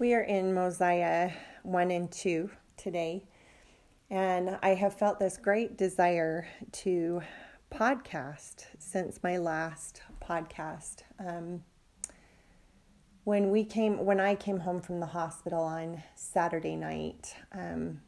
We 0.00 0.14
are 0.14 0.22
in 0.22 0.54
Mosiah 0.54 1.30
1 1.62 1.90
and 1.90 2.10
2 2.10 2.48
today, 2.78 3.26
and 4.08 4.58
I 4.62 4.70
have 4.70 4.94
felt 4.94 5.18
this 5.18 5.36
great 5.36 5.76
desire 5.76 6.48
to 6.72 7.20
podcast 7.70 8.64
since 8.78 9.22
my 9.22 9.36
last 9.36 10.00
podcast. 10.26 11.02
Um, 11.18 11.64
when 13.24 13.50
we 13.50 13.62
came, 13.62 14.02
when 14.06 14.20
I 14.20 14.36
came 14.36 14.60
home 14.60 14.80
from 14.80 15.00
the 15.00 15.06
hospital 15.06 15.60
on 15.60 16.02
Saturday 16.14 16.76
night, 16.76 17.36
um, 17.52 18.00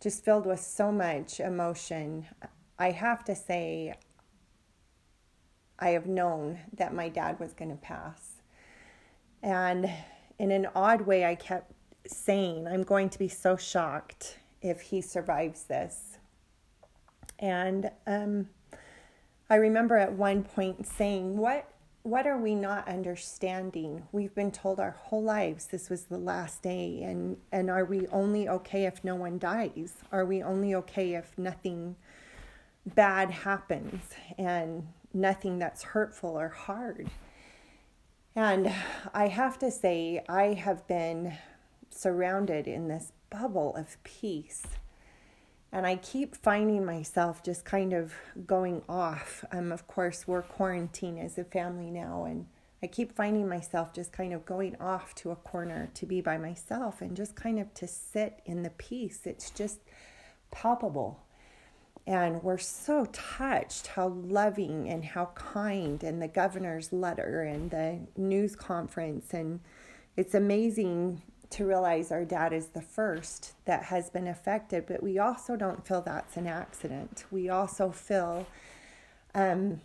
just 0.00 0.24
filled 0.24 0.46
with 0.46 0.60
so 0.60 0.92
much 0.92 1.40
emotion, 1.40 2.26
I 2.78 2.92
have 2.92 3.24
to 3.24 3.34
say, 3.34 3.92
I 5.80 5.88
have 5.88 6.06
known 6.06 6.60
that 6.74 6.94
my 6.94 7.08
dad 7.08 7.40
was 7.40 7.54
going 7.54 7.72
to 7.72 7.76
pass. 7.76 8.34
And 9.42 9.90
in 10.38 10.50
an 10.50 10.68
odd 10.74 11.02
way, 11.02 11.24
I 11.24 11.34
kept 11.34 11.72
saying, 12.06 12.66
I'm 12.66 12.82
going 12.82 13.08
to 13.10 13.18
be 13.18 13.28
so 13.28 13.56
shocked 13.56 14.38
if 14.62 14.80
he 14.80 15.00
survives 15.00 15.64
this. 15.64 16.18
And 17.38 17.90
um, 18.06 18.48
I 19.50 19.56
remember 19.56 19.96
at 19.96 20.12
one 20.12 20.42
point 20.42 20.86
saying, 20.86 21.36
What 21.36 21.68
what 22.06 22.24
are 22.24 22.38
we 22.38 22.54
not 22.54 22.86
understanding? 22.86 24.06
We've 24.12 24.32
been 24.32 24.52
told 24.52 24.78
our 24.78 24.92
whole 24.92 25.24
lives 25.24 25.66
this 25.66 25.90
was 25.90 26.04
the 26.04 26.16
last 26.16 26.62
day, 26.62 27.02
and, 27.02 27.36
and 27.50 27.68
are 27.68 27.84
we 27.84 28.06
only 28.12 28.48
okay 28.48 28.84
if 28.84 29.02
no 29.02 29.16
one 29.16 29.40
dies? 29.40 29.94
Are 30.12 30.24
we 30.24 30.40
only 30.40 30.72
okay 30.76 31.14
if 31.14 31.36
nothing 31.36 31.96
bad 32.94 33.32
happens 33.32 34.04
and 34.38 34.86
nothing 35.12 35.58
that's 35.58 35.82
hurtful 35.82 36.38
or 36.38 36.48
hard? 36.50 37.10
And 38.36 38.70
I 39.14 39.28
have 39.28 39.58
to 39.60 39.70
say, 39.70 40.22
I 40.28 40.52
have 40.52 40.86
been 40.86 41.38
surrounded 41.88 42.68
in 42.68 42.86
this 42.86 43.12
bubble 43.30 43.74
of 43.74 43.96
peace. 44.04 44.66
And 45.72 45.86
I 45.86 45.96
keep 45.96 46.36
finding 46.36 46.84
myself 46.84 47.42
just 47.42 47.64
kind 47.64 47.94
of 47.94 48.12
going 48.46 48.82
off. 48.90 49.42
Um, 49.50 49.72
of 49.72 49.86
course, 49.86 50.28
we're 50.28 50.42
quarantined 50.42 51.18
as 51.18 51.38
a 51.38 51.44
family 51.44 51.90
now, 51.90 52.24
and 52.24 52.46
I 52.82 52.88
keep 52.88 53.16
finding 53.16 53.48
myself 53.48 53.94
just 53.94 54.12
kind 54.12 54.34
of 54.34 54.44
going 54.44 54.76
off 54.80 55.14
to 55.16 55.30
a 55.30 55.36
corner 55.36 55.88
to 55.94 56.04
be 56.04 56.20
by 56.20 56.36
myself 56.36 57.00
and 57.00 57.16
just 57.16 57.36
kind 57.36 57.58
of 57.58 57.72
to 57.74 57.88
sit 57.88 58.42
in 58.44 58.62
the 58.62 58.70
peace. 58.70 59.20
It's 59.24 59.50
just 59.50 59.80
palpable. 60.50 61.25
And 62.06 62.42
we're 62.42 62.58
so 62.58 63.06
touched 63.06 63.88
how 63.88 64.08
loving 64.08 64.88
and 64.88 65.04
how 65.04 65.26
kind, 65.34 66.02
and 66.04 66.22
the 66.22 66.28
governor's 66.28 66.92
letter 66.92 67.42
and 67.42 67.70
the 67.70 67.98
news 68.16 68.54
conference. 68.54 69.34
And 69.34 69.60
it's 70.16 70.34
amazing 70.34 71.22
to 71.50 71.66
realize 71.66 72.12
our 72.12 72.24
dad 72.24 72.52
is 72.52 72.68
the 72.68 72.82
first 72.82 73.54
that 73.64 73.84
has 73.84 74.10
been 74.10 74.28
affected, 74.28 74.86
but 74.86 75.02
we 75.02 75.18
also 75.18 75.56
don't 75.56 75.86
feel 75.86 76.00
that's 76.00 76.36
an 76.36 76.46
accident. 76.46 77.24
We 77.30 77.48
also 77.48 77.90
feel 77.90 78.46
um, 79.34 79.80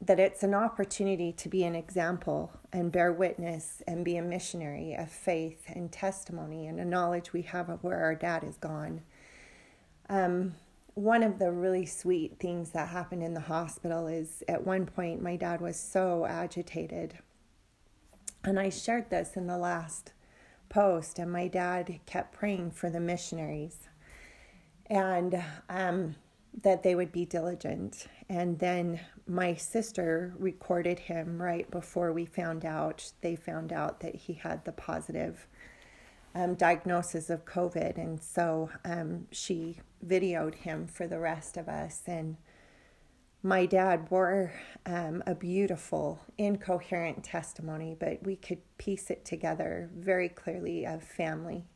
that 0.00 0.18
it's 0.18 0.42
an 0.42 0.54
opportunity 0.54 1.32
to 1.32 1.48
be 1.48 1.64
an 1.64 1.74
example 1.74 2.50
and 2.72 2.90
bear 2.90 3.12
witness 3.12 3.82
and 3.86 4.04
be 4.04 4.16
a 4.16 4.22
missionary 4.22 4.94
of 4.94 5.10
faith 5.10 5.64
and 5.68 5.92
testimony 5.92 6.66
and 6.66 6.80
a 6.80 6.84
knowledge 6.84 7.32
we 7.32 7.42
have 7.42 7.68
of 7.68 7.84
where 7.84 8.02
our 8.02 8.14
dad 8.14 8.42
is 8.42 8.56
gone. 8.56 9.02
Um, 10.08 10.54
one 10.94 11.22
of 11.22 11.38
the 11.38 11.50
really 11.50 11.86
sweet 11.86 12.38
things 12.38 12.70
that 12.70 12.88
happened 12.88 13.22
in 13.22 13.34
the 13.34 13.40
hospital 13.40 14.06
is 14.06 14.42
at 14.48 14.66
one 14.66 14.86
point 14.86 15.22
my 15.22 15.36
dad 15.36 15.60
was 15.60 15.78
so 15.78 16.26
agitated. 16.26 17.18
And 18.44 18.58
I 18.58 18.68
shared 18.68 19.08
this 19.08 19.36
in 19.36 19.46
the 19.46 19.56
last 19.56 20.12
post, 20.68 21.18
and 21.18 21.30
my 21.30 21.48
dad 21.48 22.00
kept 22.06 22.34
praying 22.34 22.72
for 22.72 22.90
the 22.90 23.00
missionaries 23.00 23.88
and 24.86 25.42
um, 25.68 26.16
that 26.62 26.82
they 26.82 26.94
would 26.94 27.12
be 27.12 27.24
diligent. 27.24 28.06
And 28.28 28.58
then 28.58 29.00
my 29.26 29.54
sister 29.54 30.34
recorded 30.38 30.98
him 30.98 31.40
right 31.40 31.70
before 31.70 32.12
we 32.12 32.26
found 32.26 32.64
out, 32.64 33.12
they 33.22 33.36
found 33.36 33.72
out 33.72 34.00
that 34.00 34.14
he 34.14 34.34
had 34.34 34.64
the 34.64 34.72
positive 34.72 35.46
um, 36.34 36.54
diagnosis 36.54 37.30
of 37.30 37.44
COVID. 37.44 37.96
And 37.98 38.22
so 38.22 38.70
um, 38.84 39.26
she 39.30 39.78
videoed 40.04 40.54
him 40.54 40.86
for 40.86 41.06
the 41.06 41.18
rest 41.18 41.56
of 41.56 41.68
us. 41.68 42.02
And 42.06 42.36
my 43.42 43.66
dad 43.66 44.10
wore 44.10 44.52
um, 44.86 45.22
a 45.26 45.34
beautiful, 45.34 46.20
incoherent 46.38 47.24
testimony, 47.24 47.96
but 47.98 48.22
we 48.22 48.36
could 48.36 48.60
piece 48.78 49.10
it 49.10 49.24
together 49.24 49.90
very 49.94 50.28
clearly 50.28 50.86
of 50.86 51.02
family 51.02 51.66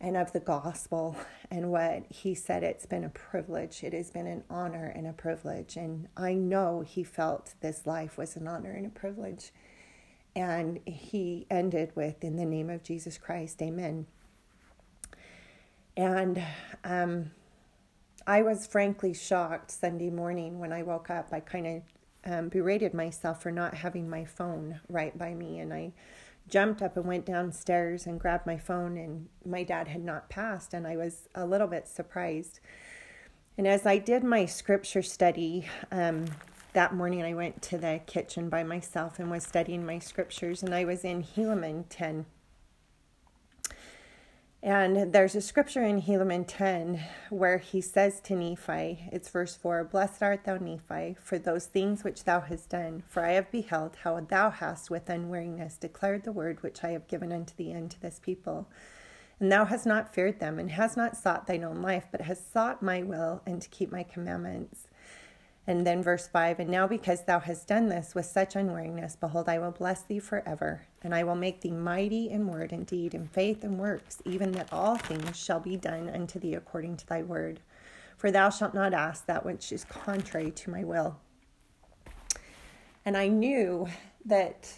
and 0.00 0.16
of 0.16 0.32
the 0.32 0.40
gospel 0.40 1.16
and 1.50 1.70
what 1.70 2.04
he 2.10 2.34
said 2.34 2.62
it's 2.62 2.84
been 2.84 3.04
a 3.04 3.08
privilege. 3.08 3.82
It 3.82 3.94
has 3.94 4.10
been 4.10 4.26
an 4.26 4.44
honor 4.50 4.92
and 4.94 5.06
a 5.06 5.12
privilege. 5.12 5.76
And 5.76 6.08
I 6.16 6.34
know 6.34 6.82
he 6.86 7.02
felt 7.02 7.54
this 7.60 7.86
life 7.86 8.18
was 8.18 8.36
an 8.36 8.46
honor 8.46 8.72
and 8.72 8.86
a 8.86 8.90
privilege. 8.90 9.52
And 10.36 10.80
he 10.86 11.46
ended 11.50 11.92
with, 11.94 12.22
In 12.22 12.36
the 12.36 12.44
name 12.44 12.68
of 12.68 12.82
Jesus 12.82 13.16
Christ, 13.16 13.60
amen. 13.62 14.06
And 15.96 16.44
um, 16.84 17.30
I 18.26 18.42
was 18.42 18.66
frankly 18.66 19.14
shocked 19.14 19.70
Sunday 19.70 20.10
morning 20.10 20.58
when 20.58 20.74
I 20.74 20.82
woke 20.82 21.08
up. 21.08 21.28
I 21.32 21.40
kind 21.40 21.66
of 21.66 21.82
um, 22.30 22.48
berated 22.50 22.92
myself 22.92 23.42
for 23.42 23.50
not 23.50 23.74
having 23.74 24.10
my 24.10 24.26
phone 24.26 24.80
right 24.90 25.16
by 25.16 25.32
me. 25.32 25.58
And 25.58 25.72
I 25.72 25.92
jumped 26.50 26.82
up 26.82 26.98
and 26.98 27.06
went 27.06 27.24
downstairs 27.24 28.06
and 28.06 28.20
grabbed 28.20 28.46
my 28.46 28.58
phone, 28.58 28.98
and 28.98 29.28
my 29.44 29.62
dad 29.62 29.88
had 29.88 30.04
not 30.04 30.28
passed. 30.28 30.74
And 30.74 30.86
I 30.86 30.98
was 30.98 31.30
a 31.34 31.46
little 31.46 31.66
bit 31.66 31.88
surprised. 31.88 32.60
And 33.56 33.66
as 33.66 33.86
I 33.86 33.96
did 33.96 34.22
my 34.22 34.44
scripture 34.44 35.02
study, 35.02 35.66
um, 35.90 36.26
that 36.76 36.92
morning 36.92 37.22
I 37.22 37.32
went 37.32 37.62
to 37.62 37.78
the 37.78 38.02
kitchen 38.04 38.50
by 38.50 38.62
myself 38.62 39.18
and 39.18 39.30
was 39.30 39.44
studying 39.44 39.86
my 39.86 39.98
scriptures, 39.98 40.62
and 40.62 40.74
I 40.74 40.84
was 40.84 41.04
in 41.04 41.24
Helaman 41.24 41.86
10. 41.88 42.26
And 44.62 45.10
there's 45.10 45.34
a 45.34 45.40
scripture 45.40 45.82
in 45.82 46.02
Helaman 46.02 46.44
10 46.46 47.02
where 47.30 47.56
he 47.56 47.80
says 47.80 48.20
to 48.24 48.36
Nephi, 48.36 49.08
it's 49.10 49.30
verse 49.30 49.56
4 49.56 49.84
Blessed 49.84 50.22
art 50.22 50.44
thou, 50.44 50.58
Nephi, 50.58 51.16
for 51.18 51.38
those 51.38 51.64
things 51.64 52.04
which 52.04 52.24
thou 52.24 52.40
hast 52.40 52.68
done. 52.68 53.02
For 53.08 53.24
I 53.24 53.32
have 53.32 53.50
beheld 53.50 53.96
how 54.02 54.20
thou 54.20 54.50
hast 54.50 54.90
with 54.90 55.06
unweariness 55.06 55.80
declared 55.80 56.24
the 56.24 56.32
word 56.32 56.62
which 56.62 56.84
I 56.84 56.90
have 56.90 57.08
given 57.08 57.32
unto 57.32 57.54
thee 57.56 57.72
and 57.72 57.90
to 57.90 57.98
this 57.98 58.20
people. 58.22 58.68
And 59.40 59.50
thou 59.50 59.64
hast 59.64 59.86
not 59.86 60.14
feared 60.14 60.40
them, 60.40 60.58
and 60.58 60.70
hast 60.70 60.98
not 60.98 61.16
sought 61.16 61.46
thine 61.46 61.64
own 61.64 61.80
life, 61.80 62.04
but 62.12 62.20
hast 62.20 62.52
sought 62.52 62.82
my 62.82 63.02
will 63.02 63.40
and 63.46 63.62
to 63.62 63.68
keep 63.70 63.90
my 63.90 64.02
commandments. 64.02 64.88
And 65.66 65.86
then 65.86 66.02
verse 66.02 66.28
5 66.28 66.60
And 66.60 66.70
now 66.70 66.86
because 66.86 67.24
thou 67.24 67.40
hast 67.40 67.66
done 67.66 67.88
this 67.88 68.14
with 68.14 68.26
such 68.26 68.54
unweariness, 68.54 69.18
behold, 69.18 69.48
I 69.48 69.58
will 69.58 69.72
bless 69.72 70.02
thee 70.02 70.20
forever, 70.20 70.86
and 71.02 71.14
I 71.14 71.24
will 71.24 71.34
make 71.34 71.60
thee 71.60 71.72
mighty 71.72 72.30
in 72.30 72.46
word 72.46 72.72
and 72.72 72.86
deed, 72.86 73.14
in 73.14 73.26
faith 73.26 73.64
and 73.64 73.78
works, 73.78 74.22
even 74.24 74.52
that 74.52 74.72
all 74.72 74.96
things 74.96 75.36
shall 75.36 75.60
be 75.60 75.76
done 75.76 76.08
unto 76.08 76.38
thee 76.38 76.54
according 76.54 76.98
to 76.98 77.06
thy 77.06 77.22
word. 77.22 77.60
For 78.16 78.30
thou 78.30 78.50
shalt 78.50 78.74
not 78.74 78.94
ask 78.94 79.26
that 79.26 79.44
which 79.44 79.72
is 79.72 79.84
contrary 79.84 80.50
to 80.52 80.70
my 80.70 80.84
will. 80.84 81.18
And 83.04 83.16
I 83.16 83.28
knew 83.28 83.88
that 84.24 84.68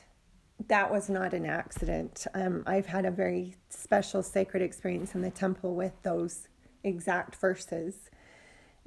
that 0.66 0.90
was 0.90 1.08
not 1.08 1.32
an 1.32 1.46
accident. 1.46 2.26
Um, 2.34 2.64
I've 2.66 2.86
had 2.86 3.04
a 3.04 3.10
very 3.10 3.54
special 3.68 4.22
sacred 4.22 4.62
experience 4.62 5.14
in 5.14 5.22
the 5.22 5.30
temple 5.30 5.74
with 5.74 5.92
those 6.02 6.48
exact 6.82 7.36
verses. 7.36 8.10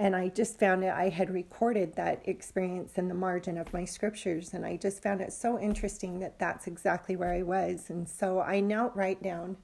And 0.02 0.16
I 0.16 0.30
just 0.30 0.58
found 0.58 0.84
it, 0.84 0.92
I 0.92 1.10
had 1.10 1.30
recorded 1.30 1.94
that 1.94 2.24
experience 2.28 2.94
in 2.96 3.08
the 3.08 3.14
margin 3.14 3.56
of 3.56 3.72
my 3.72 3.86
scriptures. 3.86 4.52
And 4.52 4.66
I 4.66 4.76
just 4.76 5.04
found 5.04 5.22
it 5.22 5.32
so 5.32 5.60
interesting 5.60 6.18
that 6.22 6.40
that's 6.40 6.66
exactly 6.66 7.16
where 7.16 7.32
I 7.32 7.44
was. 7.44 7.92
And 7.92 8.10
so 8.10 8.42
I 8.42 8.62
knelt 8.62 8.96
right 8.96 9.22
down 9.22 9.58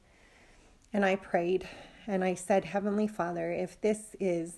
and 0.93 1.03
I 1.03 1.15
prayed 1.15 1.67
and 2.05 2.23
I 2.23 2.35
said, 2.35 2.65
Heavenly 2.65 3.07
Father, 3.07 3.51
if 3.51 3.81
this 3.81 4.15
is 4.19 4.57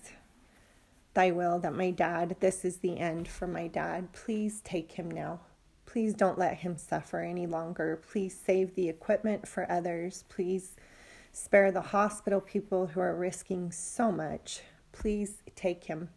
thy 1.14 1.30
will 1.30 1.58
that 1.60 1.74
my 1.74 1.92
dad, 1.92 2.36
this 2.40 2.62
is 2.62 2.76
the 2.76 2.98
end 2.98 3.26
for 3.26 3.46
my 3.46 3.66
dad, 3.66 4.12
please 4.12 4.60
take 4.60 4.92
him 4.92 5.10
now. 5.10 5.40
Please 5.86 6.12
don't 6.12 6.38
let 6.38 6.58
him 6.58 6.76
suffer 6.76 7.20
any 7.20 7.46
longer. 7.46 8.02
Please 8.06 8.38
save 8.38 8.74
the 8.74 8.90
equipment 8.90 9.48
for 9.48 9.72
others. 9.72 10.24
Please 10.28 10.76
spare 11.32 11.72
the 11.72 11.80
hospital 11.80 12.42
people 12.42 12.88
who 12.88 13.00
are 13.00 13.16
risking 13.16 13.72
so 13.72 14.12
much 14.12 14.60
please 14.92 15.42
take 15.60 15.84
him. 15.84 16.08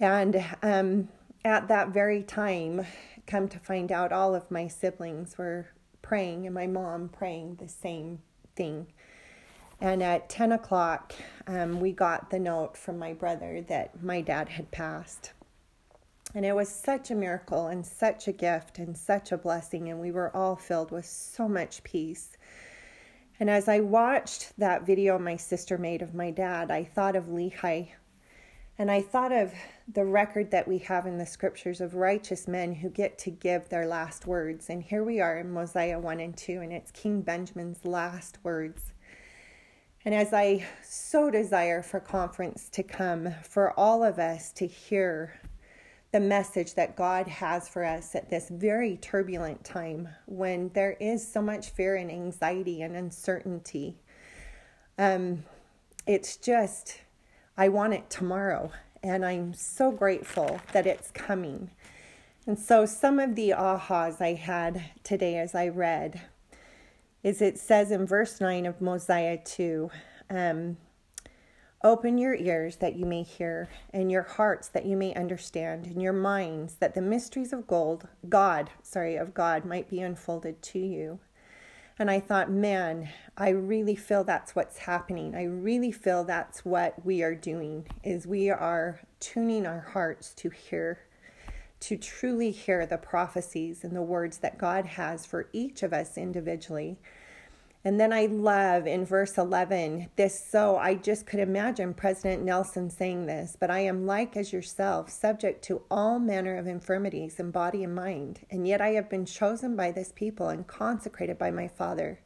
And 0.00 0.44
um, 0.62 1.08
at 1.44 1.68
that 1.68 1.88
very 1.90 2.22
time, 2.22 2.86
come 3.26 3.48
to 3.48 3.58
find 3.58 3.92
out, 3.92 4.12
all 4.12 4.34
of 4.34 4.50
my 4.50 4.66
siblings 4.66 5.38
were 5.38 5.68
praying, 6.02 6.46
and 6.46 6.54
my 6.54 6.66
mom 6.66 7.08
praying 7.08 7.56
the 7.56 7.68
same 7.68 8.20
thing. 8.56 8.86
And 9.80 10.02
at 10.02 10.28
10 10.28 10.52
o'clock, 10.52 11.14
um, 11.46 11.80
we 11.80 11.92
got 11.92 12.30
the 12.30 12.38
note 12.38 12.76
from 12.76 12.98
my 12.98 13.12
brother 13.12 13.64
that 13.68 14.02
my 14.02 14.20
dad 14.20 14.48
had 14.48 14.70
passed. 14.70 15.32
And 16.34 16.44
it 16.44 16.54
was 16.54 16.68
such 16.68 17.10
a 17.10 17.14
miracle 17.14 17.66
and 17.66 17.84
such 17.84 18.26
a 18.26 18.32
gift 18.32 18.78
and 18.78 18.96
such 18.96 19.30
a 19.30 19.38
blessing. 19.38 19.90
And 19.90 20.00
we 20.00 20.10
were 20.10 20.34
all 20.34 20.56
filled 20.56 20.90
with 20.90 21.06
so 21.06 21.48
much 21.48 21.84
peace. 21.84 22.36
And 23.38 23.50
as 23.50 23.68
I 23.68 23.80
watched 23.80 24.52
that 24.58 24.86
video 24.86 25.18
my 25.18 25.36
sister 25.36 25.76
made 25.76 26.02
of 26.02 26.14
my 26.14 26.30
dad, 26.30 26.70
I 26.70 26.84
thought 26.84 27.16
of 27.16 27.26
Lehi. 27.26 27.90
And 28.76 28.90
I 28.90 29.02
thought 29.02 29.30
of 29.30 29.52
the 29.86 30.04
record 30.04 30.50
that 30.50 30.66
we 30.66 30.78
have 30.78 31.06
in 31.06 31.18
the 31.18 31.26
scriptures 31.26 31.80
of 31.80 31.94
righteous 31.94 32.48
men 32.48 32.74
who 32.74 32.88
get 32.88 33.18
to 33.18 33.30
give 33.30 33.68
their 33.68 33.86
last 33.86 34.26
words. 34.26 34.68
And 34.68 34.82
here 34.82 35.04
we 35.04 35.20
are 35.20 35.38
in 35.38 35.52
Mosiah 35.52 36.00
1 36.00 36.18
and 36.18 36.36
2, 36.36 36.60
and 36.60 36.72
it's 36.72 36.90
King 36.90 37.22
Benjamin's 37.22 37.84
last 37.84 38.38
words. 38.42 38.92
And 40.04 40.12
as 40.12 40.32
I 40.32 40.66
so 40.82 41.30
desire 41.30 41.82
for 41.82 42.00
conference 42.00 42.68
to 42.70 42.82
come, 42.82 43.32
for 43.42 43.78
all 43.78 44.02
of 44.02 44.18
us 44.18 44.50
to 44.52 44.66
hear 44.66 45.40
the 46.10 46.20
message 46.20 46.74
that 46.74 46.96
God 46.96 47.26
has 47.26 47.68
for 47.68 47.84
us 47.84 48.14
at 48.14 48.28
this 48.28 48.48
very 48.48 48.96
turbulent 48.96 49.64
time 49.64 50.08
when 50.26 50.70
there 50.74 50.96
is 51.00 51.26
so 51.26 51.40
much 51.40 51.70
fear 51.70 51.96
and 51.96 52.10
anxiety 52.10 52.82
and 52.82 52.96
uncertainty. 52.96 53.96
Um, 54.98 55.44
it's 56.06 56.36
just, 56.36 57.00
I 57.56 57.68
want 57.68 57.94
it 57.94 58.10
tomorrow, 58.10 58.72
and 59.00 59.24
I'm 59.24 59.54
so 59.54 59.92
grateful 59.92 60.60
that 60.72 60.88
it's 60.88 61.12
coming. 61.12 61.70
And 62.48 62.58
so, 62.58 62.84
some 62.84 63.20
of 63.20 63.36
the 63.36 63.50
ahas 63.50 64.20
I 64.20 64.34
had 64.34 64.82
today 65.04 65.38
as 65.38 65.54
I 65.54 65.68
read 65.68 66.20
is 67.22 67.40
it 67.40 67.56
says 67.58 67.92
in 67.92 68.06
verse 68.06 68.40
9 68.40 68.66
of 68.66 68.80
Mosiah 68.80 69.38
2 69.38 69.88
um, 70.30 70.78
Open 71.84 72.18
your 72.18 72.34
ears 72.34 72.76
that 72.76 72.96
you 72.96 73.06
may 73.06 73.22
hear, 73.22 73.68
and 73.92 74.10
your 74.10 74.22
hearts 74.22 74.66
that 74.68 74.84
you 74.86 74.96
may 74.96 75.14
understand, 75.14 75.86
and 75.86 76.02
your 76.02 76.12
minds 76.12 76.74
that 76.80 76.94
the 76.94 77.02
mysteries 77.02 77.52
of 77.52 77.68
gold, 77.68 78.08
God, 78.28 78.70
sorry, 78.82 79.14
of 79.14 79.32
God 79.32 79.64
might 79.64 79.88
be 79.88 80.00
unfolded 80.00 80.60
to 80.60 80.80
you. 80.80 81.20
And 81.98 82.10
I 82.10 82.18
thought, 82.18 82.50
man, 82.50 83.08
I 83.36 83.50
really 83.50 83.94
feel 83.94 84.24
that's 84.24 84.56
what's 84.56 84.78
happening. 84.78 85.34
I 85.34 85.44
really 85.44 85.92
feel 85.92 86.24
that's 86.24 86.64
what 86.64 87.04
we 87.04 87.22
are 87.22 87.36
doing 87.36 87.86
is 88.02 88.26
we 88.26 88.50
are 88.50 89.00
tuning 89.20 89.64
our 89.64 89.80
hearts 89.92 90.34
to 90.34 90.50
hear 90.50 91.00
to 91.80 91.98
truly 91.98 92.50
hear 92.50 92.86
the 92.86 92.96
prophecies 92.96 93.84
and 93.84 93.94
the 93.94 94.00
words 94.00 94.38
that 94.38 94.56
God 94.56 94.86
has 94.86 95.26
for 95.26 95.50
each 95.52 95.82
of 95.82 95.92
us 95.92 96.16
individually 96.16 96.98
and 97.86 98.00
then 98.00 98.14
I 98.14 98.26
love 98.26 98.86
in 98.86 99.04
verse 99.04 99.36
11 99.36 100.08
this 100.16 100.42
so 100.42 100.78
I 100.78 100.94
just 100.94 101.26
could 101.26 101.40
imagine 101.40 101.92
President 101.92 102.42
Nelson 102.42 102.88
saying 102.88 103.26
this, 103.26 103.58
but 103.60 103.70
I 103.70 103.80
am 103.80 104.06
like 104.06 104.38
as 104.38 104.54
yourself, 104.54 105.10
subject 105.10 105.62
to 105.64 105.82
all 105.90 106.18
manner 106.18 106.56
of 106.56 106.66
infirmities 106.66 107.38
in 107.38 107.50
body 107.50 107.84
and 107.84 107.94
mind, 107.94 108.40
and 108.50 108.66
yet 108.66 108.80
I 108.80 108.90
have 108.90 109.10
been 109.10 109.26
chosen 109.26 109.76
by 109.76 109.92
this 109.92 110.12
people 110.16 110.48
and 110.48 110.66
consecrated 110.66 111.36
by 111.36 111.50
my 111.50 111.68
Father. 111.68 112.20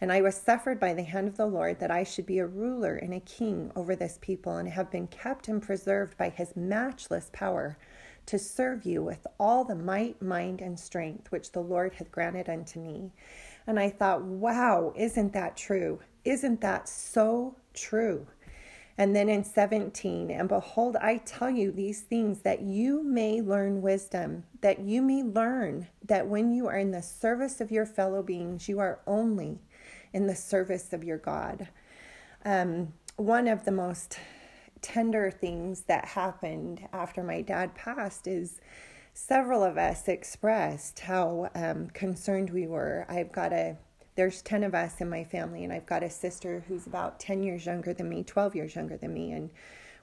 And 0.00 0.12
I 0.12 0.20
was 0.20 0.36
suffered 0.36 0.78
by 0.78 0.94
the 0.94 1.02
hand 1.02 1.26
of 1.26 1.36
the 1.36 1.46
Lord 1.46 1.80
that 1.80 1.90
I 1.90 2.04
should 2.04 2.26
be 2.26 2.38
a 2.38 2.46
ruler 2.46 2.96
and 2.96 3.14
a 3.14 3.20
king 3.20 3.72
over 3.74 3.96
this 3.96 4.18
people, 4.20 4.56
and 4.56 4.68
have 4.68 4.90
been 4.90 5.08
kept 5.08 5.48
and 5.48 5.60
preserved 5.60 6.16
by 6.16 6.28
his 6.28 6.54
matchless 6.56 7.28
power 7.32 7.76
to 8.26 8.38
serve 8.38 8.84
you 8.84 9.02
with 9.02 9.26
all 9.38 9.64
the 9.64 9.74
might, 9.74 10.22
mind, 10.22 10.60
and 10.60 10.78
strength 10.78 11.30
which 11.32 11.52
the 11.52 11.60
Lord 11.60 11.94
hath 11.94 12.12
granted 12.12 12.48
unto 12.48 12.80
me. 12.80 13.12
And 13.66 13.78
I 13.78 13.90
thought, 13.90 14.22
wow, 14.22 14.92
isn't 14.96 15.32
that 15.32 15.56
true? 15.56 16.00
Isn't 16.24 16.60
that 16.60 16.88
so 16.88 17.56
true? 17.74 18.26
And 18.98 19.16
then 19.16 19.28
in 19.28 19.42
17, 19.42 20.30
and 20.30 20.48
behold, 20.48 20.96
I 20.96 21.16
tell 21.18 21.50
you 21.50 21.72
these 21.72 22.02
things 22.02 22.40
that 22.42 22.60
you 22.60 23.02
may 23.02 23.40
learn 23.40 23.80
wisdom, 23.80 24.44
that 24.60 24.80
you 24.80 25.00
may 25.00 25.22
learn 25.22 25.88
that 26.04 26.26
when 26.26 26.52
you 26.52 26.66
are 26.66 26.76
in 26.76 26.90
the 26.90 27.02
service 27.02 27.60
of 27.60 27.70
your 27.70 27.86
fellow 27.86 28.22
beings, 28.22 28.68
you 28.68 28.78
are 28.80 29.00
only 29.06 29.60
in 30.12 30.26
the 30.26 30.36
service 30.36 30.92
of 30.92 31.02
your 31.02 31.16
God. 31.16 31.68
Um, 32.44 32.92
one 33.16 33.48
of 33.48 33.64
the 33.64 33.72
most 33.72 34.18
tender 34.82 35.30
things 35.30 35.82
that 35.82 36.04
happened 36.04 36.86
after 36.92 37.22
my 37.22 37.40
dad 37.40 37.74
passed 37.74 38.26
is 38.26 38.60
several 39.14 39.62
of 39.62 39.76
us 39.76 40.08
expressed 40.08 41.00
how 41.00 41.50
um, 41.54 41.88
concerned 41.88 42.50
we 42.50 42.66
were. 42.66 43.06
I've 43.08 43.32
got 43.32 43.52
a 43.52 43.76
there's 44.14 44.42
10 44.42 44.62
of 44.64 44.74
us 44.74 45.00
in 45.00 45.08
my 45.08 45.24
family 45.24 45.64
and 45.64 45.72
I've 45.72 45.86
got 45.86 46.02
a 46.02 46.10
sister 46.10 46.64
who's 46.68 46.86
about 46.86 47.18
10 47.18 47.42
years 47.42 47.64
younger 47.64 47.94
than 47.94 48.10
me, 48.10 48.22
12 48.22 48.54
years 48.54 48.74
younger 48.74 48.98
than 48.98 49.14
me 49.14 49.32
and 49.32 49.48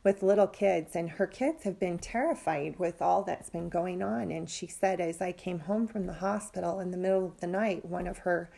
with 0.03 0.23
little 0.23 0.47
kids 0.47 0.95
and 0.95 1.11
her 1.11 1.27
kids 1.27 1.63
have 1.63 1.79
been 1.79 1.99
terrified 1.99 2.79
with 2.79 3.01
all 3.01 3.21
that's 3.21 3.49
been 3.49 3.69
going 3.69 4.01
on 4.01 4.31
and 4.31 4.49
she 4.49 4.65
said 4.65 4.99
as 4.99 5.21
I 5.21 5.31
came 5.31 5.59
home 5.59 5.87
from 5.87 6.07
the 6.07 6.13
hospital 6.13 6.79
in 6.79 6.89
the 6.91 6.97
middle 6.97 7.25
of 7.25 7.39
the 7.39 7.47
night 7.47 7.85
one 7.85 8.07
of 8.07 8.19
her 8.19 8.49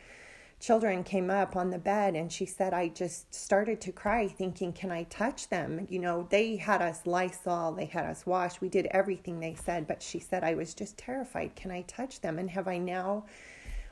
children 0.62 1.02
came 1.02 1.28
up 1.28 1.56
on 1.56 1.70
the 1.70 1.78
bed 1.78 2.14
and 2.14 2.30
she 2.30 2.46
said 2.46 2.72
i 2.72 2.86
just 2.86 3.34
started 3.34 3.80
to 3.80 3.90
cry 3.90 4.28
thinking 4.28 4.72
can 4.72 4.92
i 4.92 5.02
touch 5.04 5.48
them? 5.48 5.84
You 5.90 5.98
know 5.98 6.28
they 6.30 6.54
had 6.54 6.80
us 6.80 7.04
lysol 7.04 7.72
they 7.72 7.86
had 7.86 8.04
us 8.04 8.24
wash 8.24 8.60
we 8.60 8.68
did 8.68 8.86
everything 8.92 9.40
they 9.40 9.54
said 9.56 9.88
but 9.88 10.00
she 10.00 10.20
said 10.20 10.44
i 10.44 10.54
was 10.54 10.72
just 10.72 10.96
terrified. 10.96 11.56
Can 11.56 11.72
i 11.72 11.82
touch 11.82 12.20
them? 12.20 12.38
And 12.38 12.48
have 12.50 12.68
i 12.68 12.78
now 12.78 13.24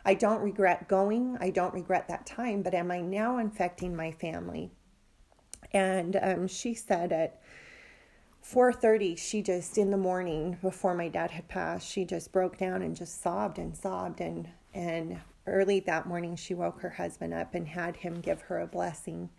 i 0.04 0.14
don't 0.14 0.42
regret 0.42 0.86
going 0.86 1.36
i 1.40 1.50
don't 1.50 1.74
regret 1.74 2.06
that 2.06 2.24
time 2.24 2.62
but 2.62 2.72
am 2.72 2.92
i 2.92 3.00
now 3.00 3.38
infecting 3.38 3.96
my 3.96 4.12
family? 4.12 4.70
And 5.72 6.18
um, 6.22 6.46
she 6.46 6.74
said 6.74 7.12
at 7.12 7.42
4:30 8.48 9.18
she 9.18 9.42
just 9.42 9.76
in 9.76 9.90
the 9.90 9.96
morning 9.96 10.56
before 10.62 10.94
my 10.94 11.08
dad 11.08 11.32
had 11.32 11.48
passed 11.48 11.88
she 11.90 12.04
just 12.04 12.30
broke 12.30 12.58
down 12.58 12.80
and 12.80 12.94
just 12.94 13.20
sobbed 13.20 13.58
and 13.58 13.76
sobbed 13.76 14.20
and 14.20 14.48
and 14.72 15.20
Early 15.46 15.80
that 15.80 16.06
morning, 16.06 16.36
she 16.36 16.54
woke 16.54 16.80
her 16.80 16.90
husband 16.90 17.34
up 17.34 17.54
and 17.54 17.68
had 17.68 17.96
him 17.96 18.20
give 18.20 18.42
her 18.42 18.60
a 18.60 18.66
blessing. 18.66 19.30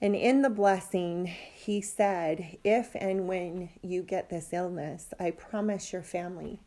And 0.00 0.14
in 0.14 0.42
the 0.42 0.50
blessing, 0.50 1.26
he 1.26 1.80
said, 1.80 2.58
If 2.62 2.94
and 2.94 3.26
when 3.26 3.70
you 3.82 4.02
get 4.02 4.30
this 4.30 4.52
illness, 4.52 5.12
I 5.18 5.32
promise 5.32 5.92
your 5.92 6.02
family 6.02 6.60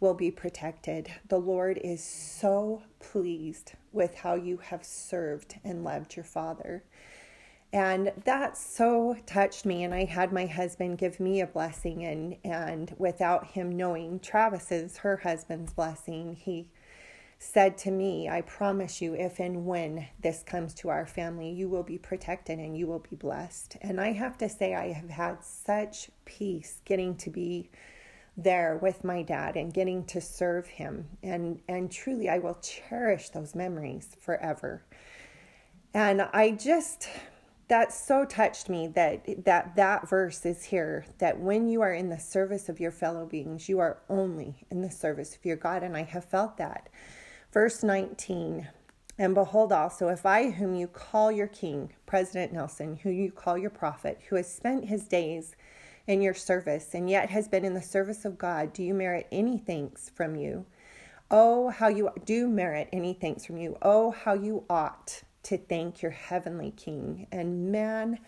will 0.00 0.14
be 0.14 0.30
protected. 0.30 1.10
The 1.28 1.40
Lord 1.40 1.80
is 1.82 2.02
so 2.02 2.82
pleased 3.00 3.72
with 3.92 4.14
how 4.14 4.34
you 4.34 4.58
have 4.58 4.84
served 4.84 5.56
and 5.64 5.82
loved 5.82 6.14
your 6.14 6.24
father. 6.24 6.84
And 7.72 8.12
that 8.24 8.56
so 8.56 9.16
touched 9.26 9.66
me. 9.66 9.82
And 9.82 9.92
I 9.92 10.04
had 10.04 10.32
my 10.32 10.46
husband 10.46 10.98
give 10.98 11.18
me 11.20 11.40
a 11.40 11.46
blessing, 11.46 12.04
and, 12.04 12.36
and 12.44 12.94
without 12.96 13.48
him 13.48 13.76
knowing 13.76 14.20
Travis's, 14.20 14.98
her 14.98 15.18
husband's 15.18 15.72
blessing, 15.72 16.34
he 16.34 16.68
said 17.38 17.78
to 17.78 17.90
me, 17.90 18.28
I 18.28 18.40
promise 18.42 19.00
you, 19.00 19.14
if 19.14 19.38
and 19.38 19.64
when 19.64 20.08
this 20.20 20.42
comes 20.42 20.74
to 20.74 20.88
our 20.88 21.06
family, 21.06 21.50
you 21.50 21.68
will 21.68 21.84
be 21.84 21.98
protected 21.98 22.58
and 22.58 22.76
you 22.76 22.86
will 22.86 22.98
be 22.98 23.14
blessed. 23.14 23.76
And 23.80 24.00
I 24.00 24.12
have 24.12 24.36
to 24.38 24.48
say, 24.48 24.74
I 24.74 24.92
have 24.92 25.10
had 25.10 25.44
such 25.44 26.10
peace 26.24 26.80
getting 26.84 27.16
to 27.16 27.30
be 27.30 27.70
there 28.36 28.78
with 28.82 29.04
my 29.04 29.22
dad 29.22 29.56
and 29.56 29.72
getting 29.72 30.04
to 30.06 30.20
serve 30.20 30.66
him. 30.66 31.08
And, 31.22 31.60
and 31.68 31.90
truly, 31.90 32.28
I 32.28 32.38
will 32.38 32.58
cherish 32.60 33.28
those 33.30 33.54
memories 33.54 34.16
forever. 34.20 34.82
And 35.94 36.22
I 36.22 36.52
just, 36.52 37.08
that 37.68 37.92
so 37.92 38.24
touched 38.24 38.68
me 38.68 38.88
that 38.88 39.44
that 39.44 39.76
that 39.76 40.08
verse 40.08 40.44
is 40.44 40.64
here 40.64 41.04
that 41.18 41.38
when 41.38 41.68
you 41.68 41.82
are 41.82 41.92
in 41.92 42.08
the 42.08 42.18
service 42.18 42.68
of 42.68 42.80
your 42.80 42.90
fellow 42.90 43.26
beings 43.26 43.68
you 43.68 43.78
are 43.78 43.98
only 44.08 44.66
in 44.70 44.80
the 44.80 44.90
service 44.90 45.36
of 45.36 45.44
your 45.44 45.56
god 45.56 45.82
and 45.82 45.94
i 45.94 46.02
have 46.02 46.24
felt 46.24 46.56
that 46.56 46.88
Verse 47.52 47.82
19 47.82 48.68
And 49.16 49.34
behold, 49.34 49.72
also, 49.72 50.08
if 50.08 50.26
I, 50.26 50.50
whom 50.50 50.74
you 50.74 50.86
call 50.86 51.32
your 51.32 51.46
king, 51.46 51.92
President 52.04 52.52
Nelson, 52.52 52.96
who 52.96 53.10
you 53.10 53.32
call 53.32 53.56
your 53.56 53.70
prophet, 53.70 54.20
who 54.28 54.36
has 54.36 54.52
spent 54.52 54.84
his 54.84 55.08
days 55.08 55.56
in 56.06 56.20
your 56.20 56.34
service 56.34 56.94
and 56.94 57.08
yet 57.08 57.30
has 57.30 57.48
been 57.48 57.64
in 57.64 57.74
the 57.74 57.82
service 57.82 58.24
of 58.24 58.38
God, 58.38 58.72
do 58.72 58.82
you 58.82 58.94
merit 58.94 59.26
any 59.32 59.58
thanks 59.58 60.10
from 60.10 60.36
you? 60.36 60.66
Oh, 61.30 61.68
how 61.70 61.88
you 61.88 62.10
do 62.24 62.48
merit 62.48 62.88
any 62.92 63.12
thanks 63.14 63.44
from 63.44 63.58
you. 63.58 63.76
Oh, 63.82 64.10
how 64.10 64.34
you 64.34 64.64
ought 64.68 65.22
to 65.44 65.58
thank 65.58 66.02
your 66.02 66.10
heavenly 66.10 66.70
King. 66.70 67.26
And 67.32 67.70
man, 67.72 68.18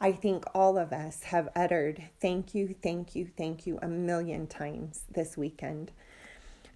I 0.00 0.12
think 0.12 0.44
all 0.54 0.78
of 0.78 0.92
us 0.92 1.24
have 1.24 1.48
uttered 1.56 2.02
thank 2.20 2.54
you, 2.54 2.74
thank 2.82 3.16
you, 3.16 3.28
thank 3.36 3.66
you 3.66 3.78
a 3.82 3.88
million 3.88 4.46
times 4.46 5.02
this 5.12 5.36
weekend. 5.36 5.90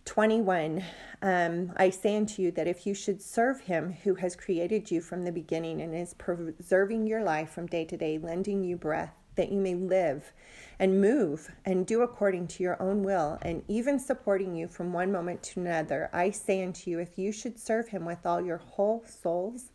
21 0.05 0.83
um, 1.23 1.73
I 1.77 1.91
say 1.91 2.17
unto 2.17 2.43
you 2.43 2.51
that 2.53 2.67
if 2.67 2.85
you 2.85 2.95
should 2.95 3.23
serve 3.23 3.61
him 3.61 3.93
who 4.03 4.17
has 4.17 4.35
created 4.35 4.91
you 4.91 5.01
from 5.01 5.25
the 5.25 5.31
beginning 5.31 5.81
and 5.81 5.95
is 5.95 6.15
preserving 6.15 7.07
your 7.07 7.23
life 7.23 7.51
from 7.51 7.67
day 7.67 7.85
to 7.85 7.97
day, 7.97 8.19
lending 8.19 8.65
you 8.65 8.77
breath, 8.77 9.15
that 9.37 9.53
you 9.53 9.61
may 9.61 9.75
live 9.75 10.33
and 10.81 11.01
move 11.01 11.51
and 11.65 11.87
do 11.87 12.03
according 12.03 12.49
to 12.49 12.63
your 12.63 12.81
own 12.83 13.05
will, 13.05 13.39
and 13.43 13.63
even 13.69 14.01
supporting 14.01 14.57
you 14.57 14.67
from 14.67 14.93
one 14.93 15.13
moment 15.13 15.45
to 15.45 15.61
another, 15.61 16.11
I 16.13 16.31
say 16.31 16.65
unto 16.65 16.91
you, 16.91 16.99
if 16.99 17.17
you 17.17 17.31
should 17.31 17.59
serve 17.59 17.89
him 17.89 18.05
with 18.05 18.27
all 18.27 18.41
your 18.41 18.59
whole 18.59 19.05
souls, 19.07 19.71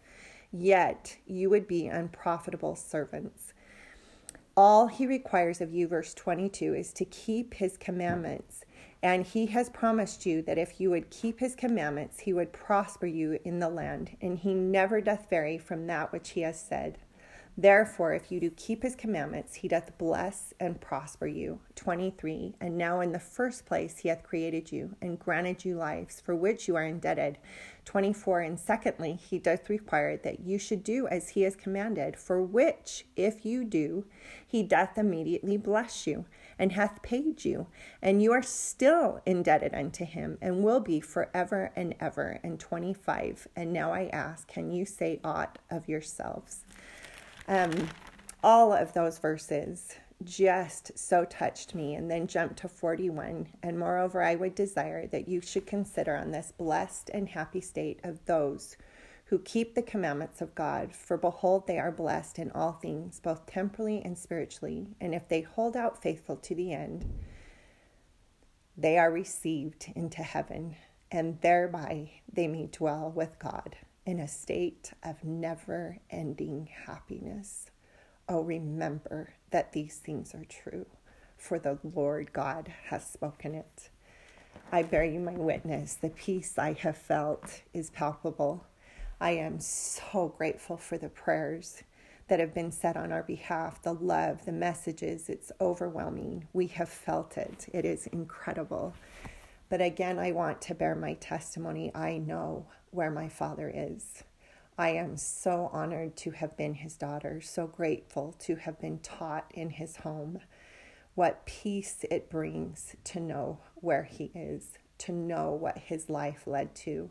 yet 0.52 1.16
you 1.26 1.50
would 1.50 1.66
be 1.66 1.88
unprofitable 1.88 2.76
servants. 2.76 3.54
All 4.58 4.88
he 4.88 5.08
requires 5.08 5.62
of 5.62 5.74
you, 5.74 5.88
verse 5.88 6.14
22, 6.14 6.74
is 6.74 6.92
to 6.94 7.06
keep 7.06 7.54
his 7.54 7.78
commandments. 7.78 8.66
And 9.04 9.26
he 9.26 9.46
has 9.48 9.70
promised 9.70 10.26
you 10.26 10.42
that 10.44 10.58
if 10.58 10.80
you 10.80 10.90
would 10.90 11.10
keep 11.10 11.40
his 11.40 11.56
commandments, 11.56 12.22
he 12.22 12.34
would 12.34 12.52
prosper 12.52 13.06
you 13.06 13.40
in 13.44 13.60
the 13.60 13.70
land. 13.70 14.18
And 14.22 14.40
he 14.40 14.54
never 14.54 15.02
doth 15.02 15.30
vary 15.30 15.58
from 15.58 15.88
that 15.88 16.12
which 16.12 16.30
he 16.32 16.42
has 16.42 16.60
said. 16.60 16.98
Therefore, 17.60 18.14
if 18.14 18.32
you 18.32 18.40
do 18.40 18.52
keep 18.52 18.84
his 18.84 18.96
commandments, 18.96 19.56
he 19.56 19.68
doth 19.68 19.98
bless 19.98 20.54
and 20.60 20.80
prosper 20.80 21.26
you. 21.26 21.60
23. 21.76 22.54
And 22.62 22.78
now, 22.78 23.02
in 23.02 23.12
the 23.12 23.20
first 23.20 23.66
place, 23.66 23.98
he 23.98 24.10
hath 24.10 24.22
created 24.22 24.72
you 24.72 24.96
and 25.02 25.18
granted 25.18 25.66
you 25.66 25.76
lives, 25.76 26.22
for 26.22 26.36
which 26.36 26.68
you 26.68 26.76
are 26.76 26.84
indebted. 26.84 27.40
24. 27.86 28.42
And 28.42 28.60
secondly, 28.60 29.14
he 29.16 29.40
doth 29.40 29.72
require 29.72 30.18
that 30.18 30.42
you 30.42 30.60
should 30.60 30.84
do 30.84 31.08
as 31.08 31.30
he 31.30 31.42
has 31.44 31.56
commanded, 31.56 32.16
for 32.16 32.44
which, 32.44 33.08
if 33.16 33.44
you 33.44 33.64
do, 33.64 34.06
he 34.46 34.62
doth 34.62 34.96
immediately 34.96 35.58
bless 35.58 36.06
you 36.06 36.26
and 36.60 36.72
hath 36.72 37.02
paid 37.02 37.46
you. 37.46 37.68
And 38.02 38.22
you 38.22 38.32
are 38.34 38.42
still 38.42 39.22
indebted 39.26 39.74
unto 39.74 40.06
him 40.06 40.38
and 40.42 40.64
will 40.64 40.80
be 40.80 41.00
forever 41.00 41.72
and 41.76 41.96
ever. 42.00 42.40
And 42.44 42.60
25. 42.60 43.48
And 43.56 43.74
now 43.74 43.92
I 43.92 44.10
ask, 44.14 44.48
can 44.48 44.72
you 44.72 44.86
say 44.86 45.20
aught 45.24 45.60
of 45.70 45.88
yourselves? 45.88 46.66
Um, 47.48 47.90
all 48.44 48.74
of 48.74 48.94
those 48.94 49.20
verses 49.20 49.96
just 50.24 50.98
so 50.98 51.26
touched 51.26 51.76
me 51.76 51.94
and 51.94 52.10
then 52.10 52.26
jumped 52.26 52.58
to 52.58 52.68
41 52.68 53.48
and 53.62 53.78
moreover 53.78 54.24
i 54.24 54.34
would 54.34 54.56
desire 54.56 55.06
that 55.06 55.28
you 55.28 55.40
should 55.42 55.68
consider 55.68 56.16
on 56.16 56.32
this 56.32 56.52
blessed 56.58 57.12
and 57.14 57.30
happy 57.30 57.62
state 57.62 58.00
of 58.04 58.26
those 58.26 58.78
who 59.30 59.40
keep 59.40 59.76
the 59.76 59.82
commandments 59.82 60.42
of 60.42 60.56
god 60.56 60.94
for 60.94 61.18
behold 61.18 61.68
they 61.68 61.78
are 61.80 61.92
blessed 61.92 62.40
in 62.40 62.52
all 62.52 62.74
things 62.74 63.20
both 63.20 63.46
temporally 63.46 64.02
and 64.04 64.18
spiritually 64.18 64.88
and 65.00 65.14
if 65.14 65.28
they 65.28 65.42
hold 65.42 65.76
out 65.76 66.02
faithful 66.02 66.36
to 66.36 66.56
the 66.56 66.74
end 66.74 67.06
they 68.78 68.98
are 68.98 69.12
received 69.12 69.92
into 69.96 70.22
heaven 70.24 70.76
and 71.12 71.40
thereby 71.42 72.10
they 72.32 72.48
may 72.48 72.68
dwell 72.68 73.12
with 73.14 73.38
god 73.40 73.76
in 74.08 74.22
a 74.22 74.28
state 74.28 74.94
of 75.04 75.26
never 75.26 75.98
ending 76.10 76.70
happiness. 76.86 77.70
Oh, 78.30 78.40
remember 78.40 79.34
that 79.52 79.74
these 79.74 79.98
things 79.98 80.34
are 80.34 80.46
true, 80.46 80.86
for 81.36 81.60
the 81.60 81.78
Lord 81.84 82.32
God 82.32 82.74
has 82.86 83.06
spoken 83.06 83.54
it. 83.54 83.90
I 84.72 84.84
bear 84.84 85.04
you 85.04 85.20
my 85.20 85.34
witness. 85.34 85.94
The 85.96 86.10
peace 86.10 86.58
I 86.58 86.72
have 86.72 86.98
felt 86.98 87.64
is 87.74 87.90
palpable. 87.90 88.66
I 89.20 89.32
am 89.32 89.60
so 89.60 90.28
grateful 90.38 90.78
for 90.78 91.00
the 91.00 91.10
prayers 91.10 91.82
that 92.28 92.40
have 92.40 92.54
been 92.54 92.72
said 92.72 92.96
on 92.96 93.12
our 93.12 93.24
behalf, 93.24 93.82
the 93.82 93.94
love, 93.94 94.46
the 94.46 94.52
messages. 94.52 95.28
It's 95.28 95.52
overwhelming. 95.60 96.48
We 96.54 96.68
have 96.68 96.90
felt 96.90 97.36
it. 97.36 97.68
It 97.74 97.84
is 97.84 98.06
incredible. 98.08 98.94
But 99.70 99.82
again, 99.82 100.20
I 100.20 100.34
want 100.34 100.62
to 100.64 100.76
bear 100.76 100.94
my 100.94 101.14
testimony. 101.16 101.92
I 101.96 102.20
know 102.20 102.68
where 102.92 103.10
my 103.10 103.28
father 103.28 103.72
is. 103.74 104.24
I 104.78 104.90
am 104.90 105.18
so 105.18 105.72
honored 105.74 106.16
to 106.18 106.32
have 106.32 106.56
been 106.56 106.76
his 106.76 106.96
daughter, 106.96 107.42
so 107.42 107.66
grateful 107.66 108.36
to 108.40 108.58
have 108.58 108.80
been 108.80 109.00
taught 109.00 109.52
in 109.52 109.72
his 109.72 109.98
home 109.98 110.40
what 111.16 111.48
peace 111.48 112.06
it 112.12 112.30
brings 112.30 112.96
to 113.06 113.20
know 113.20 113.58
where 113.74 114.04
he 114.04 114.26
is, 114.36 114.78
to 115.00 115.12
know 115.12 115.52
what 115.52 115.80
his 115.80 116.08
life 116.08 116.46
led 116.46 116.76
to. 116.76 117.10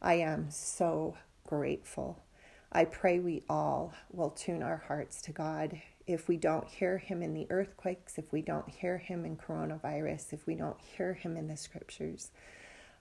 I 0.00 0.14
am 0.14 0.50
so 0.50 1.16
grateful. 1.50 2.22
I 2.70 2.84
pray 2.84 3.18
we 3.18 3.42
all 3.50 3.92
will 4.12 4.30
tune 4.30 4.62
our 4.62 4.84
hearts 4.86 5.20
to 5.22 5.32
God. 5.32 5.82
If 6.06 6.28
we 6.28 6.36
don't 6.36 6.68
hear 6.68 6.98
him 6.98 7.22
in 7.24 7.34
the 7.34 7.48
earthquakes, 7.50 8.18
if 8.18 8.32
we 8.32 8.40
don't 8.40 8.70
hear 8.70 8.98
him 8.98 9.24
in 9.24 9.36
coronavirus, 9.36 10.32
if 10.32 10.46
we 10.46 10.54
don't 10.54 10.80
hear 10.80 11.14
him 11.14 11.36
in 11.36 11.48
the 11.48 11.56
scriptures, 11.56 12.30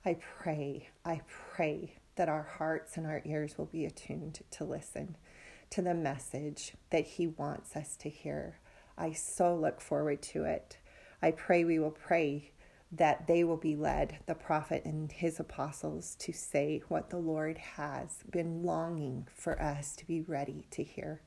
I 0.04 0.18
pray, 0.42 0.90
I 1.06 1.22
pray 1.28 1.94
that 2.16 2.28
our 2.28 2.48
hearts 2.58 2.98
and 2.98 3.06
our 3.06 3.22
ears 3.24 3.56
will 3.56 3.68
be 3.68 3.86
attuned 3.86 4.40
to 4.50 4.64
listen 4.64 5.16
to 5.70 5.84
the 5.84 5.94
message 5.94 6.74
that 6.90 7.06
He 7.06 7.28
wants 7.28 7.76
us 7.76 7.96
to 7.98 8.10
hear. 8.10 8.58
I 8.98 9.12
so 9.14 9.56
look 9.56 9.80
forward 9.80 10.24
to 10.24 10.46
it. 10.46 10.78
I 11.22 11.32
pray 11.32 11.64
we 11.64 11.78
will 11.78 11.92
pray 11.92 12.50
that 12.92 13.28
they 13.28 13.44
will 13.44 13.58
be 13.58 13.76
led, 13.76 14.20
the 14.26 14.36
prophet 14.36 14.84
and 14.86 15.12
his 15.12 15.40
apostles, 15.40 16.16
to 16.16 16.34
say 16.34 16.82
what 16.88 17.10
the 17.10 17.18
Lord 17.18 17.58
has 17.58 18.24
been 18.32 18.64
longing 18.64 19.28
for 19.34 19.62
us 19.62 19.96
to 19.98 20.08
be 20.08 20.22
ready 20.22 20.66
to 20.72 20.84
hear. 20.84 21.22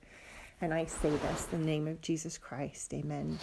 And 0.60 0.74
I 0.74 0.86
say 0.86 1.10
this 1.10 1.48
in 1.52 1.60
the 1.60 1.66
name 1.66 1.86
of 1.88 2.00
Jesus 2.00 2.38
Christ. 2.38 2.92
Amen. 2.94 3.38